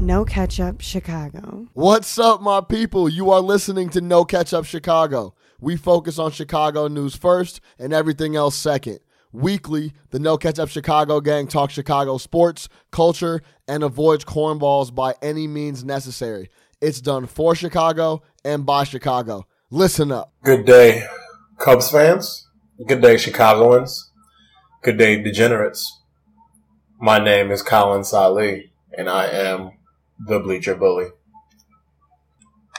No 0.00 0.24
Ketchup 0.24 0.80
Chicago. 0.80 1.68
What's 1.74 2.18
up, 2.18 2.40
my 2.40 2.62
people? 2.62 3.06
You 3.06 3.30
are 3.32 3.40
listening 3.40 3.90
to 3.90 4.00
No 4.00 4.24
Catch 4.24 4.54
Up 4.54 4.64
Chicago. 4.64 5.34
We 5.60 5.76
focus 5.76 6.18
on 6.18 6.32
Chicago 6.32 6.88
news 6.88 7.14
first 7.14 7.60
and 7.78 7.92
everything 7.92 8.34
else 8.34 8.56
second. 8.56 9.00
Weekly, 9.30 9.92
the 10.08 10.18
No 10.18 10.38
Catch 10.38 10.58
Up 10.58 10.70
Chicago 10.70 11.20
gang 11.20 11.46
talks 11.46 11.74
Chicago 11.74 12.16
sports, 12.16 12.70
culture, 12.90 13.42
and 13.68 13.82
avoids 13.82 14.24
cornballs 14.24 14.92
by 14.94 15.14
any 15.20 15.46
means 15.46 15.84
necessary. 15.84 16.48
It's 16.80 17.02
done 17.02 17.26
for 17.26 17.54
Chicago 17.54 18.22
and 18.42 18.64
by 18.64 18.84
Chicago. 18.84 19.46
Listen 19.68 20.10
up. 20.10 20.32
Good 20.42 20.64
day, 20.64 21.04
Cubs 21.58 21.90
fans. 21.90 22.48
Good 22.86 23.02
day, 23.02 23.18
Chicagoans. 23.18 24.10
Good 24.82 24.96
day, 24.96 25.22
degenerates. 25.22 26.00
My 26.98 27.18
name 27.18 27.50
is 27.50 27.60
Colin 27.60 28.02
Saleh, 28.02 28.70
and 28.96 29.10
I 29.10 29.26
am 29.26 29.72
the 30.26 30.38
Bleacher 30.38 30.74
Bully. 30.74 31.08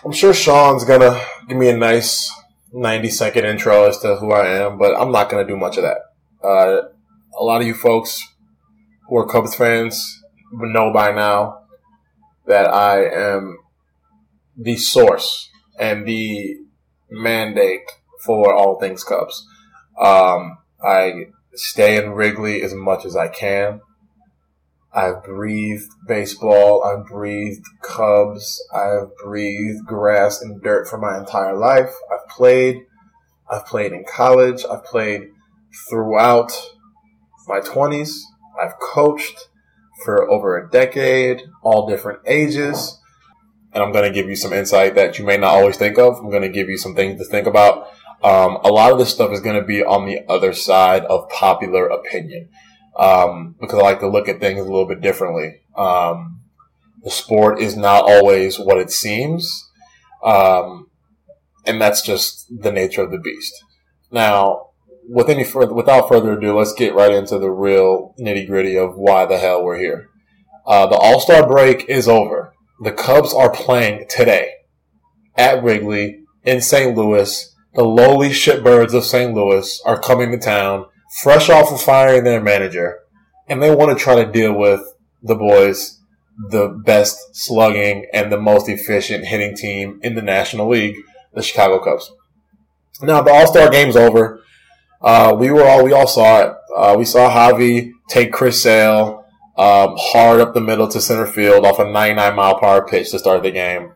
I'm 0.03 0.11
sure 0.11 0.33
Sean's 0.33 0.83
gonna 0.83 1.21
give 1.47 1.57
me 1.57 1.69
a 1.69 1.77
nice 1.77 2.31
90 2.73 3.09
second 3.09 3.45
intro 3.45 3.87
as 3.87 3.99
to 3.99 4.15
who 4.15 4.31
I 4.31 4.47
am, 4.47 4.77
but 4.77 4.99
I'm 4.99 5.11
not 5.11 5.29
gonna 5.29 5.47
do 5.47 5.57
much 5.57 5.77
of 5.77 5.83
that. 5.83 5.97
Uh, 6.43 6.89
a 7.39 7.43
lot 7.43 7.61
of 7.61 7.67
you 7.67 7.73
folks 7.73 8.27
who 9.07 9.17
are 9.17 9.27
Cubs 9.27 9.55
fans 9.55 10.21
know 10.51 10.91
by 10.91 11.11
now 11.11 11.63
that 12.47 12.67
I 12.73 13.05
am 13.05 13.57
the 14.57 14.77
source 14.77 15.49
and 15.79 16.05
the 16.05 16.57
mandate 17.09 17.81
for 18.25 18.53
all 18.53 18.79
things 18.79 19.03
Cubs. 19.03 19.45
Um, 19.99 20.57
I 20.83 21.27
stay 21.53 22.03
in 22.03 22.11
Wrigley 22.11 22.61
as 22.61 22.73
much 22.73 23.05
as 23.05 23.15
I 23.15 23.27
can. 23.27 23.81
I've 24.93 25.23
breathed 25.23 25.91
baseball. 26.07 26.83
I've 26.83 27.05
breathed 27.05 27.65
Cubs. 27.81 28.61
I've 28.73 29.15
breathed 29.23 29.85
grass 29.85 30.41
and 30.41 30.61
dirt 30.61 30.87
for 30.87 30.97
my 30.97 31.17
entire 31.17 31.57
life. 31.57 31.93
I've 32.11 32.27
played. 32.29 32.85
I've 33.49 33.65
played 33.65 33.93
in 33.93 34.03
college. 34.03 34.65
I've 34.69 34.83
played 34.83 35.29
throughout 35.89 36.51
my 37.47 37.59
20s. 37.59 38.19
I've 38.61 38.77
coached 38.79 39.47
for 40.03 40.29
over 40.29 40.57
a 40.57 40.69
decade, 40.69 41.43
all 41.61 41.87
different 41.87 42.19
ages. 42.25 42.97
And 43.73 43.81
I'm 43.81 43.93
going 43.93 44.11
to 44.11 44.13
give 44.13 44.29
you 44.29 44.35
some 44.35 44.51
insight 44.51 44.95
that 44.95 45.17
you 45.17 45.25
may 45.25 45.37
not 45.37 45.51
always 45.51 45.77
think 45.77 45.97
of. 45.97 46.17
I'm 46.17 46.29
going 46.29 46.41
to 46.41 46.49
give 46.49 46.69
you 46.69 46.77
some 46.77 46.95
things 46.95 47.19
to 47.19 47.25
think 47.25 47.47
about. 47.47 47.87
Um, 48.23 48.57
a 48.63 48.69
lot 48.69 48.91
of 48.91 48.99
this 48.99 49.09
stuff 49.09 49.31
is 49.31 49.39
going 49.39 49.55
to 49.59 49.65
be 49.65 49.83
on 49.83 50.05
the 50.05 50.19
other 50.27 50.53
side 50.53 51.05
of 51.05 51.29
popular 51.29 51.87
opinion 51.87 52.49
um, 52.97 53.55
because 53.59 53.79
I 53.79 53.83
like 53.83 53.99
to 54.01 54.09
look 54.09 54.27
at 54.27 54.39
things 54.39 54.59
a 54.59 54.63
little 54.63 54.87
bit 54.87 55.01
differently. 55.01 55.61
Um, 55.75 56.41
the 57.03 57.09
sport 57.09 57.59
is 57.59 57.75
not 57.75 58.03
always 58.03 58.59
what 58.59 58.77
it 58.77 58.91
seems, 58.91 59.69
um, 60.23 60.89
and 61.65 61.81
that's 61.81 62.01
just 62.01 62.45
the 62.61 62.71
nature 62.71 63.01
of 63.01 63.11
the 63.11 63.17
beast. 63.17 63.53
Now, 64.11 64.67
with 65.07 65.29
any 65.29 65.45
without 65.73 66.07
further 66.07 66.33
ado, 66.33 66.57
let's 66.57 66.73
get 66.73 66.93
right 66.93 67.11
into 67.11 67.39
the 67.39 67.49
real 67.49 68.13
nitty 68.19 68.47
gritty 68.47 68.77
of 68.77 68.95
why 68.95 69.25
the 69.25 69.37
hell 69.37 69.63
we're 69.63 69.79
here. 69.79 70.09
Uh, 70.65 70.87
the 70.87 70.95
All 70.95 71.19
Star 71.19 71.47
break 71.47 71.85
is 71.89 72.07
over. 72.07 72.53
The 72.81 72.91
Cubs 72.91 73.33
are 73.33 73.51
playing 73.51 74.05
today 74.09 74.51
at 75.35 75.63
Wrigley 75.63 76.23
in 76.43 76.61
St. 76.61 76.95
Louis. 76.95 77.55
The 77.73 77.83
lowly 77.83 78.29
shitbirds 78.29 78.93
of 78.93 79.05
St. 79.05 79.33
Louis 79.33 79.81
are 79.85 79.99
coming 79.99 80.31
to 80.31 80.37
town 80.37 80.85
fresh 81.21 81.49
off 81.49 81.71
of 81.71 81.81
firing 81.81 82.23
their 82.23 82.41
manager, 82.41 82.99
and 83.47 83.61
they 83.61 83.73
want 83.73 83.97
to 83.97 84.03
try 84.03 84.15
to 84.23 84.31
deal 84.31 84.53
with 84.53 84.81
the 85.21 85.35
boys, 85.35 85.99
the 86.49 86.69
best 86.85 87.35
slugging 87.35 88.07
and 88.13 88.31
the 88.31 88.39
most 88.39 88.69
efficient 88.69 89.25
hitting 89.25 89.55
team 89.55 89.99
in 90.03 90.15
the 90.15 90.21
National 90.21 90.69
League, 90.69 90.95
the 91.33 91.41
Chicago 91.41 91.79
Cubs. 91.83 92.11
Now 93.01 93.21
the 93.21 93.31
All 93.31 93.47
Star 93.47 93.69
game's 93.69 93.95
over. 93.95 94.41
Uh, 95.01 95.35
we 95.37 95.51
were 95.51 95.63
all 95.63 95.83
we 95.83 95.93
all 95.93 96.07
saw 96.07 96.41
it. 96.41 96.55
Uh, 96.75 96.95
we 96.97 97.05
saw 97.05 97.29
Javi 97.29 97.91
take 98.07 98.31
Chris 98.31 98.61
Sale 98.61 99.21
um, 99.57 99.95
hard 99.97 100.39
up 100.39 100.53
the 100.53 100.61
middle 100.61 100.87
to 100.87 101.01
center 101.01 101.25
field 101.25 101.65
off 101.65 101.79
a 101.79 101.85
99 101.85 102.35
mile 102.35 102.59
per 102.59 102.65
hour 102.65 102.87
pitch 102.87 103.11
to 103.11 103.19
start 103.19 103.43
the 103.43 103.51
game. 103.51 103.93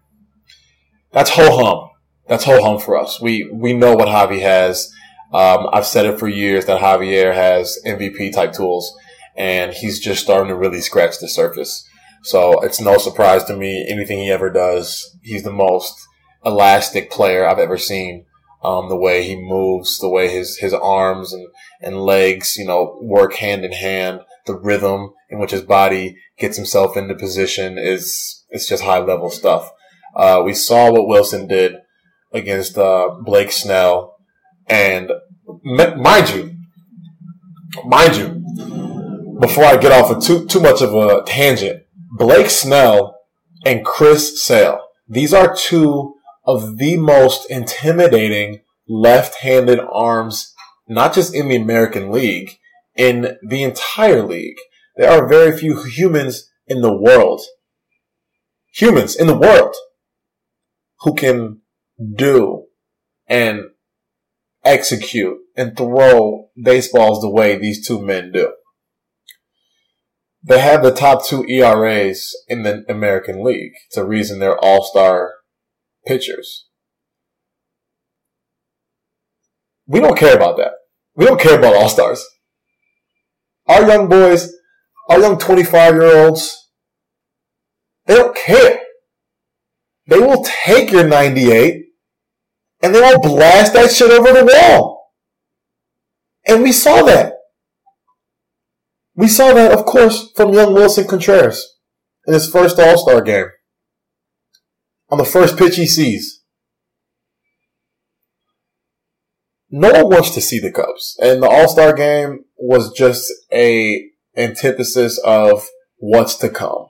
That's 1.11 1.31
ho 1.31 1.57
hum. 1.57 1.89
That's 2.27 2.43
ho 2.43 2.61
hum 2.61 2.79
for 2.79 2.97
us. 2.97 3.21
We 3.21 3.49
we 3.51 3.73
know 3.73 3.95
what 3.95 4.07
Javi 4.07 4.41
has. 4.41 4.91
Um, 5.35 5.67
I've 5.73 5.85
said 5.85 6.05
it 6.05 6.17
for 6.17 6.29
years 6.29 6.65
that 6.65 6.79
Javier 6.79 7.33
has 7.33 7.77
MVP 7.85 8.31
type 8.33 8.53
tools, 8.53 8.97
and 9.35 9.73
he's 9.73 9.99
just 9.99 10.23
starting 10.23 10.47
to 10.47 10.55
really 10.55 10.79
scratch 10.79 11.19
the 11.19 11.27
surface. 11.27 11.85
So 12.23 12.61
it's 12.61 12.79
no 12.79 12.97
surprise 12.97 13.43
to 13.45 13.57
me. 13.57 13.85
Anything 13.85 14.19
he 14.19 14.31
ever 14.31 14.49
does, 14.49 15.17
he's 15.23 15.43
the 15.43 15.51
most 15.51 16.07
elastic 16.45 17.11
player 17.11 17.45
I've 17.45 17.59
ever 17.59 17.77
seen. 17.77 18.25
Um, 18.63 18.87
the 18.87 18.95
way 18.95 19.23
he 19.23 19.35
moves, 19.35 19.99
the 19.99 20.09
way 20.09 20.29
his, 20.29 20.57
his 20.59 20.73
arms 20.73 21.33
and, 21.33 21.45
and 21.81 22.01
legs, 22.01 22.55
you 22.55 22.65
know, 22.65 22.97
work 23.01 23.33
hand 23.33 23.65
in 23.65 23.73
hand, 23.73 24.21
the 24.45 24.57
rhythm 24.57 25.13
in 25.29 25.39
which 25.39 25.51
his 25.51 25.63
body 25.63 26.15
gets 26.39 26.55
himself 26.55 26.95
into 26.95 27.13
position 27.13 27.77
is, 27.77 28.45
it's 28.51 28.69
just 28.69 28.85
high 28.85 28.99
level 28.99 29.29
stuff. 29.29 29.69
Uh, 30.15 30.41
we 30.45 30.53
saw 30.53 30.89
what 30.93 31.09
Wilson 31.09 31.45
did 31.45 31.75
against, 32.31 32.77
uh, 32.77 33.09
Blake 33.21 33.51
Snell 33.51 34.15
and 34.67 35.11
mind 35.63 36.29
you, 36.29 36.55
mind 37.85 38.15
you, 38.15 39.37
before 39.39 39.65
I 39.65 39.77
get 39.77 39.91
off 39.91 40.11
of 40.11 40.23
too 40.23 40.45
too 40.47 40.59
much 40.59 40.81
of 40.81 40.93
a 40.93 41.23
tangent, 41.25 41.83
Blake 42.17 42.49
Snell 42.49 43.19
and 43.65 43.85
Chris 43.85 44.43
Sale. 44.43 44.79
These 45.07 45.33
are 45.33 45.55
two 45.55 46.15
of 46.45 46.77
the 46.77 46.97
most 46.97 47.49
intimidating 47.49 48.61
left-handed 48.87 49.79
arms, 49.79 50.53
not 50.87 51.13
just 51.13 51.33
in 51.33 51.47
the 51.47 51.55
American 51.55 52.11
League, 52.11 52.57
in 52.95 53.37
the 53.47 53.63
entire 53.63 54.23
league. 54.23 54.57
There 54.95 55.09
are 55.09 55.27
very 55.27 55.57
few 55.57 55.83
humans 55.83 56.49
in 56.67 56.81
the 56.81 56.95
world, 56.95 57.41
humans 58.73 59.15
in 59.15 59.27
the 59.27 59.37
world, 59.37 59.75
who 61.01 61.13
can 61.13 61.61
do 62.15 62.65
and 63.27 63.61
execute 64.65 65.37
and 65.55 65.77
throw 65.77 66.49
baseballs 66.61 67.21
the 67.21 67.29
way 67.29 67.57
these 67.57 67.87
two 67.87 68.01
men 68.01 68.31
do. 68.31 68.53
They 70.43 70.59
have 70.59 70.83
the 70.83 70.91
top 70.91 71.25
two 71.25 71.43
ERAs 71.47 72.31
in 72.47 72.63
the 72.63 72.83
American 72.89 73.43
League. 73.43 73.73
It's 73.87 73.97
a 73.97 74.05
reason 74.05 74.39
they're 74.39 74.63
all 74.63 74.83
star 74.83 75.33
pitchers. 76.05 76.67
We 79.87 79.99
don't 79.99 80.17
care 80.17 80.35
about 80.35 80.57
that. 80.57 80.71
We 81.15 81.25
don't 81.25 81.39
care 81.39 81.57
about 81.57 81.75
all 81.75 81.89
stars. 81.89 82.23
Our 83.67 83.87
young 83.87 84.07
boys, 84.07 84.51
our 85.09 85.19
young 85.19 85.37
25 85.39 85.95
year 85.95 86.25
olds, 86.25 86.69
they 88.05 88.15
don't 88.15 88.35
care. 88.35 88.81
They 90.07 90.19
will 90.19 90.43
take 90.43 90.91
your 90.91 91.07
98 91.07 91.84
and 92.85 92.93
they 92.93 93.01
will 93.01 93.19
blast 93.19 93.73
that 93.73 93.89
shit 93.89 94.11
over 94.11 94.31
the 94.31 94.45
wall. 94.45 95.11
And 96.45 96.61
we 96.61 96.71
saw 96.71 97.01
that. 97.01 97.33
We 99.15 99.27
saw 99.27 99.53
that, 99.53 99.71
of 99.71 99.85
course, 99.85 100.29
from 100.35 100.53
young 100.53 100.75
Wilson 100.75 101.07
Contreras 101.07 101.77
in 102.27 102.35
his 102.35 102.47
first 102.47 102.77
All 102.77 102.99
Star 102.99 103.23
game. 103.23 103.47
On 105.09 105.17
the 105.17 105.25
first 105.25 105.57
pitch 105.57 105.77
he 105.77 105.87
sees. 105.87 106.43
No 109.71 109.91
one 109.91 110.09
wants 110.09 110.29
to 110.35 110.41
see 110.41 110.59
the 110.59 110.71
Cubs. 110.71 111.17
And 111.19 111.41
the 111.41 111.49
All 111.49 111.67
Star 111.67 111.91
game 111.91 112.45
was 112.55 112.93
just 112.93 113.33
a 113.51 114.09
antithesis 114.37 115.19
of 115.25 115.65
what's 115.97 116.35
to 116.35 116.49
come. 116.49 116.89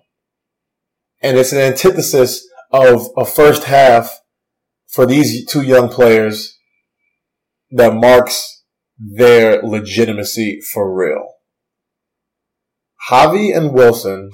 And 1.21 1.37
it's 1.37 1.53
an 1.53 1.59
antithesis 1.59 2.45
of 2.73 3.07
a 3.15 3.23
first 3.23 3.63
half 3.63 4.19
for 4.95 5.05
these 5.05 5.45
two 5.45 5.61
young 5.61 5.89
players 5.89 6.57
that 7.69 7.93
marks 7.93 8.63
their 8.97 9.61
legitimacy 9.61 10.61
for 10.61 10.95
real. 10.95 11.33
Javi 13.09 13.55
and 13.55 13.73
Wilson 13.73 14.31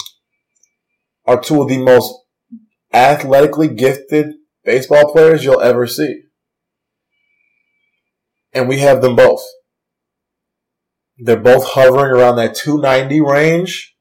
are 1.26 1.42
two 1.42 1.64
of 1.64 1.68
the 1.68 1.80
most 1.80 2.14
athletically 2.94 3.70
gifted 3.70 4.28
baseball 4.64 5.12
players 5.12 5.44
you'll 5.44 5.62
ever 5.62 5.88
see. 5.88 6.22
And 8.54 8.70
we 8.70 8.80
have 8.80 9.02
them 9.02 9.16
both. 9.16 9.42
They're 11.18 11.38
both 11.38 11.70
hovering 11.70 12.14
around 12.14 12.36
that 12.36 12.54
290 12.54 13.20
range. 13.22 13.96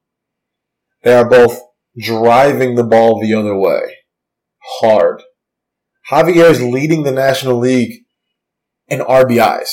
They 1.04 1.14
are 1.14 1.28
both 1.28 1.58
driving 1.98 2.74
the 2.74 2.84
ball 2.84 3.18
the 3.18 3.32
other 3.32 3.56
way. 3.56 3.96
Hard. 4.80 5.22
Javier 6.10 6.50
is 6.50 6.60
leading 6.60 7.04
the 7.04 7.12
National 7.12 7.56
League 7.56 8.04
in 8.88 8.98
RBIs. 8.98 9.70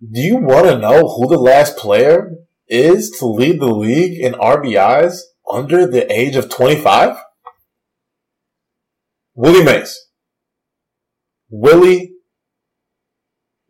Do 0.00 0.20
you 0.20 0.36
want 0.36 0.66
to 0.66 0.78
know 0.78 1.08
who 1.08 1.28
the 1.28 1.36
last 1.36 1.76
player 1.76 2.30
is 2.66 3.10
to 3.18 3.26
lead 3.26 3.60
the 3.60 3.66
league 3.66 4.18
in 4.18 4.32
RBIs 4.32 5.18
under 5.52 5.86
the 5.86 6.10
age 6.10 6.34
of 6.34 6.48
25? 6.48 7.18
Willie 9.34 9.64
Mays. 9.64 9.98
Willie 11.50 12.12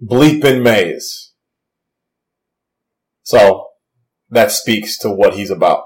Bleepin 0.01 0.63
Mays. 0.63 1.33
So 3.23 3.67
that 4.31 4.53
speaks 4.53 4.97
to 4.99 5.11
what 5.11 5.35
he's 5.35 5.51
about. 5.51 5.85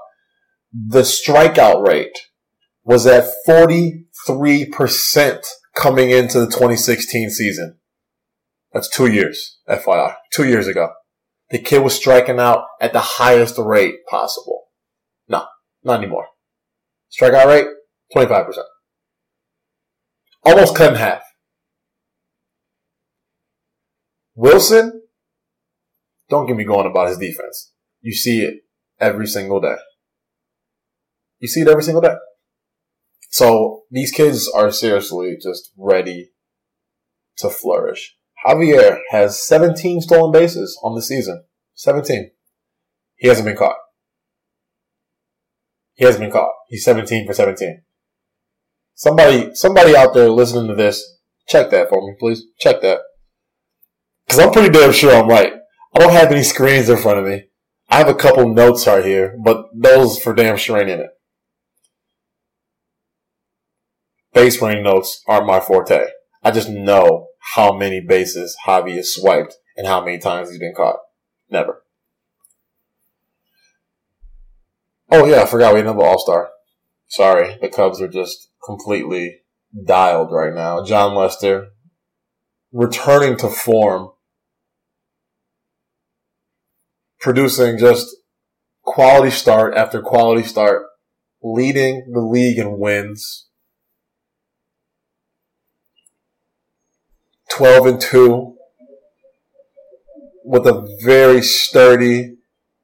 The 0.71 1.01
strikeout 1.01 1.87
rate 1.87 2.17
was 2.83 3.05
at 3.07 3.29
43% 3.47 5.45
coming 5.75 6.09
into 6.11 6.39
the 6.39 6.47
2016 6.47 7.29
season. 7.29 7.77
That's 8.73 8.89
two 8.89 9.07
years, 9.07 9.59
FYI. 9.69 10.15
Two 10.33 10.45
years 10.45 10.67
ago. 10.67 10.89
The 11.49 11.59
kid 11.59 11.83
was 11.83 11.95
striking 11.95 12.39
out 12.39 12.65
at 12.81 12.93
the 12.93 12.99
highest 12.99 13.57
rate 13.57 14.05
possible. 14.09 14.63
No, 15.27 15.45
not 15.83 15.99
anymore. 15.99 16.25
Strikeout 17.11 17.45
rate, 17.45 17.67
25%. 18.15 18.63
Almost 20.43 20.75
cut 20.75 20.91
in 20.91 20.95
half. 20.95 21.21
Wilson, 24.35 25.03
don't 26.29 26.47
get 26.47 26.55
me 26.55 26.63
going 26.63 26.89
about 26.89 27.09
his 27.09 27.19
defense. 27.19 27.71
You 28.01 28.13
see 28.13 28.41
it 28.41 28.55
every 28.99 29.27
single 29.27 29.61
day. 29.61 29.75
You 31.39 31.47
see 31.47 31.61
it 31.61 31.67
every 31.67 31.83
single 31.83 32.01
day. 32.01 32.15
So 33.33 33.81
these 33.89 34.11
kids 34.11 34.47
are 34.55 34.71
seriously 34.71 35.35
just 35.41 35.71
ready 35.75 36.33
to 37.37 37.49
flourish. 37.49 38.15
Javier 38.45 38.99
has 39.09 39.43
17 39.43 40.01
stolen 40.01 40.31
bases 40.31 40.79
on 40.83 40.93
the 40.93 41.01
season. 41.01 41.43
17. 41.73 42.29
He 43.15 43.27
hasn't 43.27 43.47
been 43.47 43.57
caught. 43.57 43.77
He 45.95 46.05
hasn't 46.05 46.21
been 46.21 46.31
caught. 46.31 46.51
He's 46.67 46.85
17 46.85 47.25
for 47.25 47.33
17. 47.33 47.81
Somebody, 48.93 49.55
somebody 49.55 49.95
out 49.95 50.13
there 50.13 50.29
listening 50.29 50.67
to 50.67 50.75
this, 50.75 51.03
check 51.47 51.71
that 51.71 51.89
for 51.89 52.05
me, 52.07 52.13
please. 52.19 52.43
Check 52.59 52.83
that. 52.83 52.99
Cause 54.29 54.37
I'm 54.37 54.51
pretty 54.51 54.69
damn 54.69 54.91
sure 54.91 55.11
I'm 55.11 55.27
right. 55.27 55.53
I 55.95 55.99
don't 55.99 56.13
have 56.13 56.31
any 56.31 56.43
screens 56.43 56.87
in 56.87 56.97
front 56.97 57.17
of 57.17 57.25
me. 57.25 57.45
I 57.89 57.97
have 57.97 58.09
a 58.09 58.13
couple 58.13 58.53
notes 58.53 58.85
right 58.85 59.03
here, 59.03 59.35
but 59.43 59.65
those 59.73 60.19
for 60.19 60.35
damn 60.35 60.57
sure 60.57 60.77
ain't 60.77 60.91
in 60.91 60.99
it. 60.99 61.09
Base 64.33 64.61
running 64.61 64.83
notes 64.83 65.21
aren't 65.27 65.47
my 65.47 65.59
forte. 65.59 66.05
I 66.43 66.51
just 66.51 66.69
know 66.69 67.27
how 67.53 67.75
many 67.75 68.01
bases 68.01 68.57
Javi 68.65 68.95
has 68.95 69.13
swiped 69.13 69.55
and 69.77 69.87
how 69.87 70.03
many 70.03 70.17
times 70.17 70.49
he's 70.49 70.59
been 70.59 70.73
caught. 70.75 70.97
Never. 71.49 71.83
Oh 75.11 75.25
yeah, 75.25 75.43
I 75.43 75.45
forgot 75.45 75.73
we 75.73 75.79
had 75.79 75.85
another 75.85 76.05
All 76.05 76.19
Star. 76.19 76.49
Sorry, 77.07 77.57
the 77.61 77.69
Cubs 77.69 78.01
are 78.01 78.07
just 78.07 78.49
completely 78.65 79.41
dialed 79.85 80.31
right 80.31 80.53
now. 80.53 80.83
Jon 80.83 81.13
Lester 81.13 81.67
returning 82.71 83.37
to 83.37 83.47
form, 83.47 84.09
producing 87.19 87.77
just 87.77 88.15
quality 88.81 89.29
start 89.29 89.75
after 89.75 90.01
quality 90.01 90.43
start, 90.43 90.87
leading 91.43 92.11
the 92.11 92.19
league 92.19 92.57
in 92.57 92.79
wins. 92.79 93.47
12 97.57 97.85
and 97.85 98.01
2 98.01 98.55
with 100.43 100.65
a 100.65 100.97
very 101.03 101.41
sturdy 101.41 102.37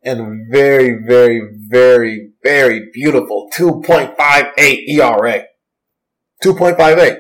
and 0.04 0.48
very, 0.52 0.98
very, 1.06 1.42
very, 1.68 2.32
very 2.44 2.90
beautiful 2.94 3.50
2.58 3.56 4.88
ERA. 4.88 5.44
2.58. 6.44 7.18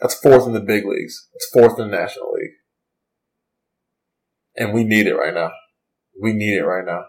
That's 0.00 0.14
fourth 0.14 0.46
in 0.46 0.52
the 0.52 0.60
big 0.60 0.84
leagues. 0.86 1.28
It's 1.34 1.50
fourth 1.52 1.78
in 1.78 1.90
the 1.90 1.96
National 1.96 2.32
League. 2.32 2.52
And 4.56 4.72
we 4.72 4.84
need 4.84 5.06
it 5.06 5.14
right 5.14 5.34
now. 5.34 5.50
We 6.20 6.32
need 6.32 6.56
it 6.56 6.64
right 6.64 6.84
now. 6.84 7.06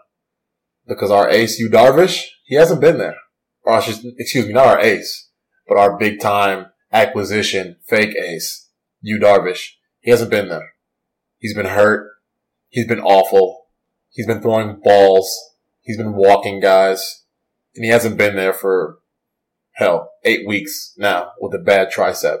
Because 0.86 1.10
our 1.10 1.28
ace, 1.30 1.58
Yu 1.58 1.70
Darvish, 1.70 2.24
he 2.44 2.56
hasn't 2.56 2.80
been 2.80 2.98
there. 2.98 3.16
Or 3.62 3.78
excuse 3.78 4.46
me, 4.46 4.52
not 4.52 4.66
our 4.66 4.80
ace, 4.80 5.30
but 5.66 5.78
our 5.78 5.98
big 5.98 6.20
time 6.20 6.66
acquisition, 6.92 7.76
fake 7.86 8.16
ace, 8.16 8.67
Yu 9.00 9.18
Darvish. 9.18 9.72
He 10.00 10.10
hasn't 10.10 10.30
been 10.30 10.48
there. 10.48 10.74
He's 11.38 11.54
been 11.54 11.66
hurt. 11.66 12.10
He's 12.68 12.86
been 12.86 13.00
awful. 13.00 13.66
He's 14.10 14.26
been 14.26 14.40
throwing 14.40 14.80
balls. 14.82 15.54
He's 15.82 15.96
been 15.96 16.14
walking 16.14 16.60
guys. 16.60 17.24
And 17.74 17.84
he 17.84 17.90
hasn't 17.90 18.16
been 18.16 18.36
there 18.36 18.52
for, 18.52 18.98
hell, 19.72 20.10
eight 20.24 20.46
weeks 20.46 20.94
now 20.98 21.32
with 21.40 21.54
a 21.54 21.62
bad 21.62 21.92
tricep. 21.92 22.38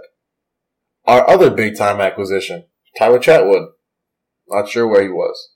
Our 1.04 1.28
other 1.28 1.50
big 1.50 1.76
time 1.76 2.00
acquisition, 2.00 2.64
Tyler 2.98 3.18
Chatwood. 3.18 3.68
Not 4.48 4.68
sure 4.68 4.86
where 4.86 5.02
he 5.02 5.08
was. 5.08 5.50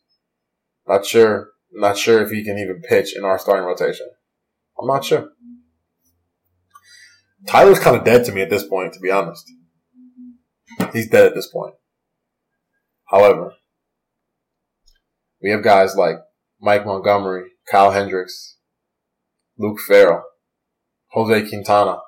Not 0.86 1.04
sure. 1.04 1.50
Not 1.72 1.96
sure 1.96 2.22
if 2.22 2.30
he 2.30 2.44
can 2.44 2.58
even 2.58 2.82
pitch 2.82 3.16
in 3.16 3.24
our 3.24 3.38
starting 3.38 3.64
rotation. 3.64 4.06
I'm 4.78 4.86
not 4.86 5.04
sure. 5.04 5.30
Tyler's 7.46 7.80
kind 7.80 7.96
of 7.96 8.04
dead 8.04 8.24
to 8.26 8.32
me 8.32 8.42
at 8.42 8.50
this 8.50 8.66
point, 8.66 8.92
to 8.92 9.00
be 9.00 9.10
honest. 9.10 9.50
He's 10.92 11.08
dead 11.08 11.26
at 11.26 11.34
this 11.34 11.48
point. 11.48 11.74
However, 13.06 13.54
we 15.42 15.50
have 15.50 15.62
guys 15.62 15.96
like 15.96 16.16
Mike 16.60 16.86
Montgomery, 16.86 17.50
Kyle 17.70 17.90
Hendricks, 17.90 18.56
Luke 19.58 19.80
Farrell, 19.80 20.24
Jose 21.08 21.48
Quintana, 21.48 21.98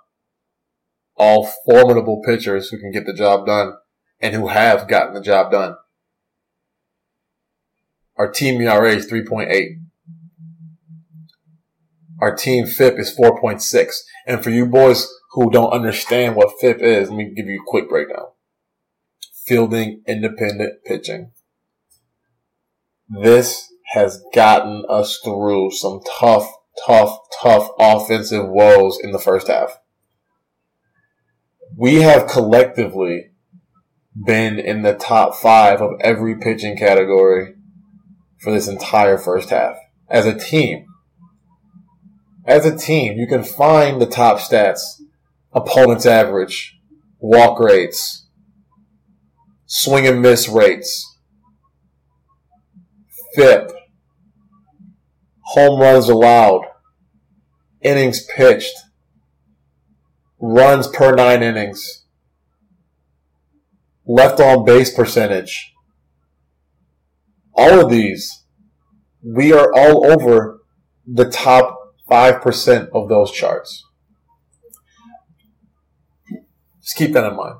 all 1.16 1.50
formidable 1.66 2.22
pitchers 2.24 2.70
who 2.70 2.78
can 2.78 2.90
get 2.90 3.06
the 3.06 3.12
job 3.12 3.46
done 3.46 3.74
and 4.20 4.34
who 4.34 4.48
have 4.48 4.88
gotten 4.88 5.14
the 5.14 5.20
job 5.20 5.50
done. 5.50 5.76
Our 8.16 8.30
team 8.30 8.60
ERA 8.60 8.92
is 8.92 9.10
3.8. 9.10 9.80
Our 12.20 12.34
team 12.34 12.66
FIP 12.66 12.98
is 12.98 13.14
4.6. 13.14 13.94
And 14.26 14.42
for 14.42 14.50
you 14.50 14.66
boys 14.66 15.12
who 15.32 15.50
don't 15.50 15.72
understand 15.72 16.36
what 16.36 16.54
FIP 16.60 16.80
is, 16.80 17.10
let 17.10 17.16
me 17.16 17.34
give 17.34 17.46
you 17.46 17.60
a 17.60 17.70
quick 17.70 17.88
breakdown 17.88 18.26
fielding 19.44 20.02
independent 20.06 20.84
pitching. 20.84 21.32
This 23.08 23.72
has 23.92 24.22
gotten 24.34 24.84
us 24.88 25.20
through 25.22 25.70
some 25.72 26.00
tough, 26.18 26.50
tough, 26.86 27.18
tough 27.42 27.68
offensive 27.78 28.48
woes 28.48 28.98
in 29.02 29.12
the 29.12 29.18
first 29.18 29.48
half. 29.48 29.78
We 31.76 31.96
have 31.96 32.26
collectively 32.26 33.30
been 34.24 34.58
in 34.58 34.82
the 34.82 34.94
top 34.94 35.34
five 35.34 35.80
of 35.80 36.00
every 36.00 36.36
pitching 36.36 36.76
category 36.76 37.54
for 38.40 38.52
this 38.52 38.68
entire 38.68 39.18
first 39.18 39.50
half 39.50 39.76
as 40.08 40.26
a 40.26 40.38
team. 40.38 40.86
As 42.46 42.64
a 42.64 42.76
team, 42.76 43.18
you 43.18 43.26
can 43.26 43.42
find 43.42 44.00
the 44.00 44.06
top 44.06 44.38
stats, 44.38 45.00
opponent's 45.52 46.06
average, 46.06 46.78
walk 47.18 47.58
rates, 47.58 48.23
swing 49.66 50.06
and 50.06 50.20
miss 50.20 50.48
rates, 50.48 51.18
FIP, 53.34 53.72
home 55.40 55.80
runs 55.80 56.08
allowed, 56.08 56.62
innings 57.82 58.24
pitched, 58.36 58.74
runs 60.40 60.86
per 60.88 61.14
nine 61.14 61.42
innings, 61.42 62.04
left 64.06 64.40
on 64.40 64.64
base 64.64 64.92
percentage. 64.94 65.72
All 67.54 67.80
of 67.80 67.90
these, 67.90 68.44
we 69.22 69.52
are 69.52 69.72
all 69.72 70.06
over 70.10 70.60
the 71.06 71.30
top 71.30 71.94
5% 72.10 72.88
of 72.92 73.08
those 73.08 73.30
charts. 73.30 73.84
Just 76.82 76.96
keep 76.96 77.12
that 77.12 77.24
in 77.24 77.36
mind. 77.36 77.56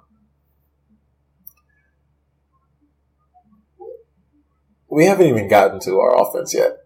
We 4.95 5.07
haven't 5.07 5.27
even 5.27 5.49
gotten 5.49 5.81
to 5.81 5.99
our 5.99 6.23
offense 6.23 6.55
yet. 6.55 6.77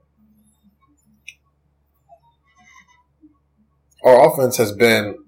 Our 4.02 4.32
offense 4.32 4.56
has 4.56 4.72
been, 4.72 5.18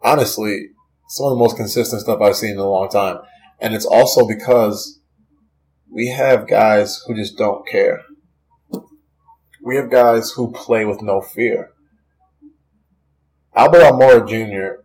honestly, 0.00 0.68
some 1.08 1.26
of 1.26 1.30
the 1.30 1.42
most 1.42 1.56
consistent 1.56 2.02
stuff 2.02 2.20
I've 2.20 2.36
seen 2.36 2.52
in 2.52 2.58
a 2.58 2.68
long 2.68 2.88
time. 2.88 3.18
And 3.58 3.74
it's 3.74 3.84
also 3.84 4.28
because 4.28 5.00
we 5.90 6.06
have 6.10 6.46
guys 6.46 7.02
who 7.04 7.16
just 7.16 7.36
don't 7.36 7.66
care. 7.66 8.02
We 9.64 9.74
have 9.74 9.90
guys 9.90 10.30
who 10.30 10.52
play 10.52 10.84
with 10.84 11.02
no 11.02 11.20
fear. 11.20 11.70
Albert 13.56 13.82
Almora 13.82 14.28
Jr. 14.28 14.84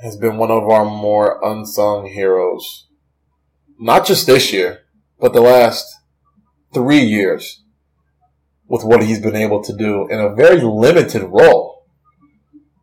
has 0.00 0.16
been 0.16 0.36
one 0.36 0.52
of 0.52 0.68
our 0.68 0.84
more 0.84 1.40
unsung 1.44 2.06
heroes. 2.06 2.86
Not 3.80 4.06
just 4.06 4.28
this 4.28 4.52
year, 4.52 4.82
but 5.18 5.32
the 5.32 5.40
last 5.40 5.92
three 6.72 7.02
years. 7.02 7.58
with 8.68 8.84
what 8.84 9.02
he's 9.02 9.20
been 9.20 9.36
able 9.36 9.62
to 9.62 9.76
do 9.76 10.08
in 10.08 10.18
a 10.18 10.34
very 10.34 10.62
limited 10.62 11.22
role. 11.24 11.84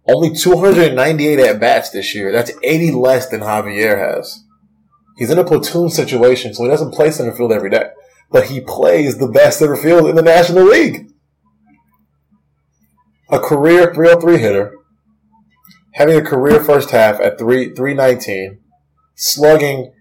Only 0.08 0.36
298 0.36 1.40
at 1.40 1.60
bats 1.60 1.90
this 1.90 2.14
year. 2.14 2.32
That's 2.32 2.52
80 2.62 2.92
less 2.92 3.28
than 3.28 3.40
Javier 3.40 3.98
has. 3.98 4.44
He's 5.18 5.32
in 5.32 5.40
a 5.40 5.44
platoon 5.44 5.90
situation, 5.90 6.54
so 6.54 6.64
he 6.64 6.70
doesn't 6.70 6.94
play 6.94 7.10
center 7.10 7.32
field 7.32 7.52
every 7.52 7.72
day. 7.72 7.90
But 8.30 8.46
he 8.46 8.62
plays 8.62 9.18
the 9.18 9.28
best 9.28 9.58
center 9.58 9.76
field 9.76 10.08
in 10.08 10.16
the 10.16 10.22
National 10.22 10.64
League. 10.64 11.12
A 13.32 13.40
career 13.40 13.92
303 13.92 14.38
hitter, 14.38 14.76
having 15.94 16.18
a 16.18 16.22
career 16.22 16.64
first 16.64 16.92
half 16.92 17.20
at 17.20 17.40
3 17.40 17.74
319, 17.74 18.60
slugging 19.16 19.92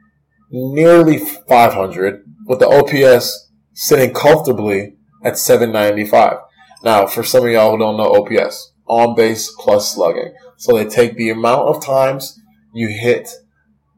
nearly 0.51 1.19
500, 1.19 2.25
with 2.47 2.59
the 2.59 2.69
OPS 2.69 3.48
sitting 3.79 4.13
comfortably 4.13 4.95
at 5.25 5.39
795. 5.39 6.39
Now, 6.83 7.07
for 7.07 7.23
some 7.23 7.45
of 7.45 7.53
y'all 7.53 7.71
who 7.71 7.79
don't 7.79 7.97
know 7.97 8.13
OPS, 8.13 8.73
on 8.89 9.15
base 9.15 9.55
plus 9.57 9.95
slugging. 9.95 10.35
So 10.57 10.77
they 10.77 10.87
take 10.87 11.15
the 11.15 11.31
amount 11.31 11.69
of 11.69 11.85
times 11.85 12.41
you 12.75 12.89
hit, 12.89 13.29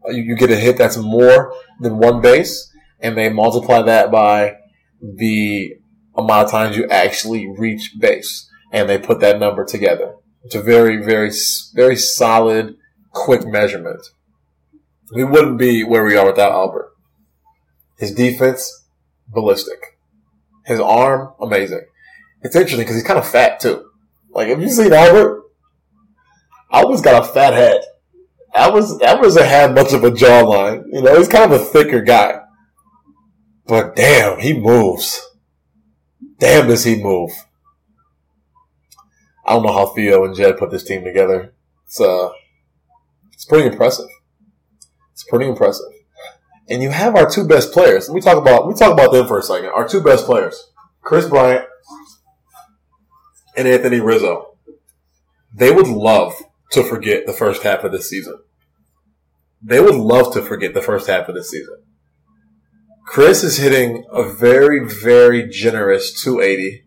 you 0.09 0.37
get 0.37 0.51
a 0.51 0.57
hit 0.57 0.77
that's 0.77 0.99
more 0.99 1.55
than 1.81 1.99
one 1.99 2.21
base, 2.21 2.71
and 2.99 3.17
they 3.17 3.31
multiply 3.31 3.83
that 3.83 4.11
by 4.11 4.57
the 5.01 5.77
amount 6.15 6.47
of 6.47 6.51
times 6.51 6.77
you 6.77 6.87
actually 6.89 7.49
reach 7.57 7.95
base, 7.99 8.51
and 8.73 8.89
they 8.89 8.99
put 8.99 9.21
that 9.21 9.39
number 9.39 9.65
together. 9.65 10.15
It's 10.45 10.55
a 10.55 10.63
very, 10.63 11.03
very, 11.03 11.31
very 11.75 11.97
solid, 11.97 12.77
quick 13.13 13.47
measurement. 13.47 14.05
We 15.15 15.25
wouldn't 15.25 15.59
be 15.59 15.85
where 15.85 16.05
we 16.05 16.17
are 16.17 16.27
without 16.27 16.53
Albert. 16.53 16.91
His 17.99 18.13
defense, 18.13 18.87
ballistic. 19.33 19.99
His 20.65 20.81
arm, 20.81 21.33
amazing. 21.41 21.87
It's 22.43 22.57
interesting 22.57 22.81
because 22.81 22.97
he's 22.97 23.05
kind 23.05 23.19
of 23.19 23.29
fat 23.29 23.61
too. 23.61 23.91
Like, 24.31 24.49
have 24.49 24.61
you 24.61 24.69
seen 24.69 24.93
Albert? 24.93 25.43
Albert's 26.73 27.03
got 27.03 27.23
a 27.23 27.33
fat 27.33 27.55
head. 27.55 27.81
Albert, 28.55 29.03
Albert 29.03 29.23
doesn't 29.23 29.45
have 29.45 29.75
much 29.75 29.93
of 29.93 30.05
a 30.05 30.11
jawline. 30.11 30.85
You 30.93 31.03
know, 31.03 31.17
he's 31.17 31.29
kind 31.29 31.53
of 31.53 31.61
a 31.61 31.65
thicker 31.65 32.01
guy. 32.01 32.41
But 33.67 33.95
damn, 33.97 34.41
he 34.41 34.59
moves. 34.59 35.21
Damn, 36.39 36.69
does 36.69 36.85
he 36.85 37.03
move. 37.03 37.31
I 39.45 39.55
don't 39.55 39.65
know 39.65 39.73
how 39.73 39.87
Theo 39.87 40.25
and 40.25 40.35
Jed 40.35 40.59
put 40.59 40.71
this 40.71 40.85
team 40.85 41.05
together. 41.05 41.55
It's, 41.85 42.01
uh, 42.01 42.31
it's 43.33 43.45
pretty 43.45 43.69
impressive. 43.69 44.09
It's 45.13 45.25
pretty 45.25 45.47
impressive. 45.47 45.91
And 46.71 46.83
you 46.83 46.91
have 46.91 47.17
our 47.17 47.29
two 47.29 47.47
best 47.47 47.73
players. 47.73 48.09
We 48.09 48.21
talk 48.21 48.39
about, 48.39 48.69
me 48.69 48.75
talk 48.75 48.93
about 48.93 49.13
them 49.13 49.27
for 49.27 49.41
a 49.41 49.43
second. 49.43 49.71
Our 49.71 49.89
two 49.89 50.01
best 50.01 50.25
players. 50.25 50.71
Kris 51.03 51.27
Bryant 51.27 51.67
and 53.57 53.67
Anthony 53.67 53.99
Rizzo, 53.99 54.57
they 55.53 55.73
would 55.73 55.89
love 55.89 56.35
to 56.71 56.85
forget 56.85 57.27
the 57.27 57.33
first 57.33 57.65
half 57.65 57.83
of 57.83 57.91
this 57.91 58.09
season. 58.09 58.39
They 59.61 59.81
would 59.81 59.97
love 59.97 60.33
to 60.35 60.43
forget 60.43 60.73
the 60.73 60.81
first 60.81 61.09
half 61.09 61.29
of 61.29 61.35
this 61.35 61.51
season. 61.51 61.83
Kris 63.05 63.43
is 63.43 63.59
hitting 63.59 64.05
a 64.13 64.23
very, 64.23 64.87
very 64.87 65.49
generous 65.49 66.23
280 66.23 66.85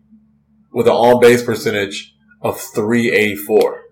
with 0.72 0.86
an 0.86 0.94
on 0.94 1.20
base 1.20 1.42
percentage 1.42 2.16
of 2.40 2.58
384. 2.58 3.82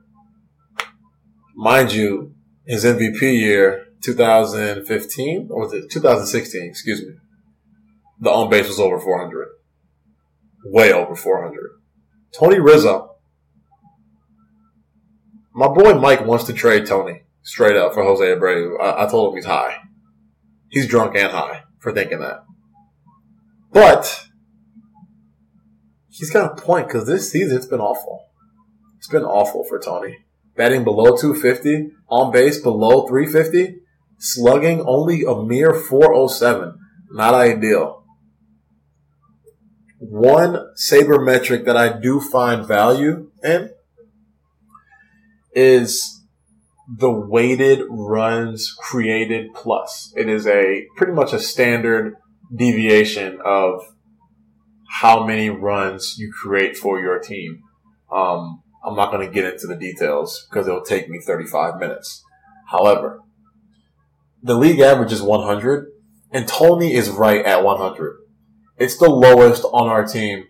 Mind 1.54 1.92
you, 1.92 2.34
his 2.66 2.86
MVP 2.86 3.20
year, 3.20 3.91
2015, 4.02 5.48
or 5.50 5.60
was 5.60 5.72
it 5.72 5.90
2016, 5.90 6.62
excuse 6.62 7.00
me, 7.00 7.14
the 8.20 8.30
on 8.30 8.50
base 8.50 8.68
was 8.68 8.78
over 8.78 8.98
400. 8.98 9.48
Way 10.64 10.92
over 10.92 11.16
400. 11.16 11.58
Tony 12.38 12.60
Rizzo. 12.60 13.16
My 15.54 15.68
boy 15.68 15.94
Mike 15.94 16.24
wants 16.24 16.44
to 16.44 16.52
trade 16.52 16.86
Tony 16.86 17.22
straight 17.42 17.76
up 17.76 17.94
for 17.94 18.02
Jose 18.04 18.24
Abreu. 18.24 18.80
I, 18.80 19.04
I 19.04 19.10
told 19.10 19.32
him 19.32 19.36
he's 19.36 19.46
high. 19.46 19.76
He's 20.68 20.86
drunk 20.86 21.16
and 21.16 21.30
high 21.30 21.64
for 21.80 21.92
thinking 21.92 22.20
that. 22.20 22.44
But 23.72 24.26
he's 26.08 26.30
got 26.30 26.58
a 26.58 26.62
point 26.62 26.86
because 26.86 27.06
this 27.06 27.30
season 27.30 27.56
it's 27.56 27.66
been 27.66 27.80
awful. 27.80 28.26
It's 28.98 29.08
been 29.08 29.24
awful 29.24 29.64
for 29.64 29.78
Tony. 29.78 30.16
Batting 30.56 30.84
below 30.84 31.16
250, 31.16 31.90
on 32.08 32.30
base 32.30 32.60
below 32.60 33.06
350, 33.08 33.81
slugging 34.22 34.82
only 34.86 35.22
a 35.22 35.42
mere 35.42 35.74
407. 35.74 36.78
Not 37.10 37.34
ideal 37.34 38.02
one 40.02 40.56
sabermetric 40.76 41.64
that 41.64 41.76
I 41.76 41.96
do 41.96 42.20
find 42.20 42.66
value 42.66 43.30
in 43.44 43.70
is 45.54 46.24
the 46.88 47.10
weighted 47.10 47.82
runs 47.88 48.74
created 48.80 49.54
plus. 49.54 50.12
It 50.16 50.28
is 50.28 50.44
a 50.46 50.86
pretty 50.96 51.12
much 51.12 51.32
a 51.32 51.38
standard 51.38 52.16
deviation 52.54 53.38
of 53.44 53.80
how 55.00 55.24
many 55.24 55.48
runs 55.48 56.16
you 56.18 56.32
create 56.32 56.76
for 56.76 57.00
your 57.00 57.20
team. 57.20 57.60
Um, 58.10 58.62
I'm 58.84 58.96
not 58.96 59.12
going 59.12 59.26
to 59.26 59.32
get 59.32 59.44
into 59.44 59.68
the 59.68 59.76
details 59.76 60.48
because 60.50 60.66
it'll 60.66 60.82
take 60.82 61.08
me 61.08 61.20
35 61.24 61.78
minutes. 61.78 62.24
However, 62.70 63.20
the 64.42 64.54
league 64.54 64.80
average 64.80 65.12
is 65.12 65.22
100 65.22 65.92
and 66.32 66.48
Tony 66.48 66.94
is 66.94 67.10
right 67.10 67.44
at 67.44 67.62
100. 67.62 68.18
It's 68.78 68.96
the 68.96 69.10
lowest 69.10 69.64
on 69.64 69.88
our 69.88 70.06
team. 70.06 70.46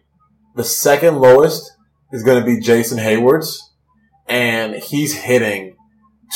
The 0.55 0.65
second 0.65 1.19
lowest 1.19 1.73
is 2.13 2.23
going 2.23 2.41
to 2.41 2.47
be 2.47 2.61
Jason 2.61 2.99
Heyward's, 2.99 3.73
and 4.29 4.77
he's 4.77 5.15
hitting 5.15 5.77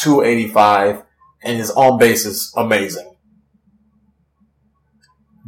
285, 0.02 1.04
and 1.44 1.58
his 1.58 1.70
on 1.70 1.98
base 1.98 2.26
is 2.26 2.52
amazing. 2.56 3.14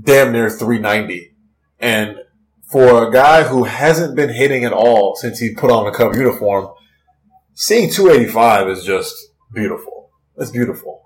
Damn 0.02 0.32
near 0.32 0.48
390. 0.48 1.32
And 1.80 2.18
for 2.70 3.08
a 3.08 3.12
guy 3.12 3.44
who 3.44 3.64
hasn't 3.64 4.14
been 4.14 4.32
hitting 4.32 4.64
at 4.64 4.72
all 4.72 5.16
since 5.16 5.40
he 5.40 5.54
put 5.54 5.70
on 5.70 5.86
a 5.86 5.92
Cub 5.92 6.14
uniform, 6.14 6.68
seeing 7.54 7.90
285 7.90 8.68
is 8.68 8.84
just 8.84 9.14
beautiful. 9.52 10.10
It's 10.36 10.50
beautiful. 10.50 11.02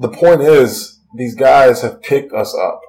The 0.00 0.08
point 0.08 0.40
is, 0.40 0.98
these 1.14 1.34
guys 1.34 1.82
have 1.82 2.00
picked 2.00 2.32
us 2.32 2.54
up. 2.54 2.80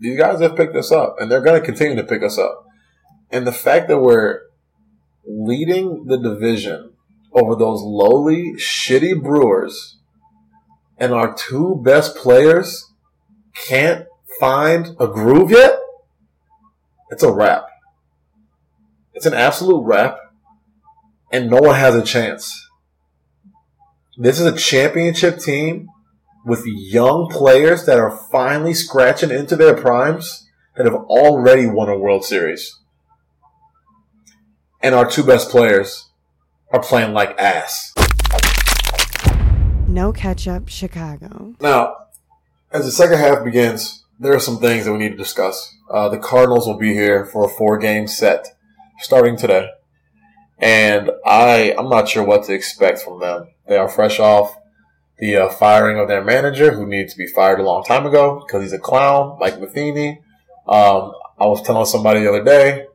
These 0.00 0.18
guys 0.18 0.40
have 0.40 0.56
picked 0.56 0.74
us 0.74 0.90
up, 0.90 1.20
and 1.20 1.30
they're 1.30 1.40
going 1.40 1.60
to 1.60 1.64
continue 1.64 1.94
to 1.94 2.02
pick 2.02 2.24
us 2.24 2.36
up. 2.36 2.66
And 3.30 3.46
the 3.46 3.52
fact 3.52 3.86
that 3.86 4.00
we're 4.00 4.40
leading 5.24 6.06
the 6.06 6.16
division 6.16 6.94
over 7.32 7.54
those 7.54 7.82
lowly, 7.82 8.54
shitty 8.54 9.22
Brewers, 9.22 9.98
and 10.98 11.12
our 11.12 11.32
two 11.32 11.80
best 11.84 12.16
players 12.16 12.92
can't 13.54 14.06
find 14.40 14.96
a 14.98 15.06
groove 15.06 15.52
yet, 15.52 15.78
it's 17.10 17.22
a 17.22 17.32
wrap. 17.32 17.68
It's 19.14 19.26
an 19.26 19.34
absolute 19.34 19.82
wrap, 19.84 20.18
and 21.30 21.48
no 21.48 21.58
one 21.58 21.76
has 21.76 21.94
a 21.94 22.02
chance. 22.02 22.65
This 24.18 24.40
is 24.40 24.46
a 24.46 24.56
championship 24.56 25.38
team 25.40 25.90
with 26.46 26.64
young 26.64 27.28
players 27.28 27.84
that 27.84 27.98
are 27.98 28.10
finally 28.32 28.72
scratching 28.72 29.30
into 29.30 29.56
their 29.56 29.74
primes 29.74 30.48
that 30.74 30.86
have 30.86 30.94
already 30.94 31.66
won 31.66 31.90
a 31.90 31.98
World 31.98 32.24
Series. 32.24 32.78
And 34.80 34.94
our 34.94 35.10
two 35.10 35.22
best 35.22 35.50
players 35.50 36.08
are 36.72 36.80
playing 36.80 37.12
like 37.12 37.38
ass. 37.38 37.92
No 39.86 40.14
catch 40.14 40.48
up, 40.48 40.70
Chicago. 40.70 41.54
Now, 41.60 41.96
as 42.72 42.86
the 42.86 42.92
second 42.92 43.18
half 43.18 43.44
begins, 43.44 44.06
there 44.18 44.32
are 44.32 44.40
some 44.40 44.60
things 44.60 44.86
that 44.86 44.92
we 44.92 44.98
need 44.98 45.10
to 45.10 45.16
discuss. 45.16 45.74
Uh, 45.90 46.08
the 46.08 46.18
Cardinals 46.18 46.66
will 46.66 46.78
be 46.78 46.94
here 46.94 47.26
for 47.26 47.44
a 47.44 47.50
four 47.50 47.76
game 47.76 48.06
set 48.06 48.56
starting 49.00 49.36
today. 49.36 49.68
And 50.58 51.10
I, 51.26 51.74
I'm 51.76 51.90
not 51.90 52.08
sure 52.08 52.24
what 52.24 52.44
to 52.44 52.54
expect 52.54 53.00
from 53.00 53.20
them. 53.20 53.48
They 53.68 53.76
are 53.76 53.88
fresh 53.88 54.18
off 54.18 54.56
the 55.18 55.36
uh, 55.36 55.48
firing 55.48 55.98
of 55.98 56.08
their 56.08 56.22
manager, 56.22 56.72
who 56.72 56.86
needed 56.86 57.08
to 57.08 57.16
be 57.16 57.26
fired 57.26 57.60
a 57.60 57.62
long 57.62 57.84
time 57.84 58.06
ago 58.06 58.42
because 58.46 58.62
he's 58.62 58.72
a 58.72 58.78
clown, 58.78 59.38
like 59.40 59.60
Matheny. 59.60 60.20
Um, 60.66 61.12
I 61.38 61.46
was 61.46 61.62
telling 61.62 61.86
somebody 61.86 62.20
the 62.20 62.28
other 62.28 62.44
day, 62.44 62.86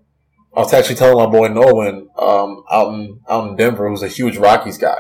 I 0.56 0.60
was 0.60 0.74
actually 0.74 0.96
telling 0.96 1.18
my 1.18 1.32
boy 1.32 1.48
Nolan 1.48 2.10
um, 2.18 2.64
out 2.70 2.94
in 2.94 3.22
out 3.30 3.50
in 3.50 3.56
Denver, 3.56 3.90
who's 3.90 4.04
a 4.04 4.08
huge 4.08 4.38
Rockies 4.38 4.78
guy, 4.78 4.98